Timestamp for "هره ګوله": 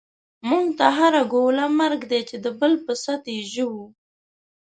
0.97-1.65